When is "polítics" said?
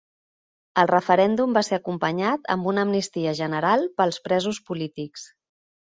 4.71-5.29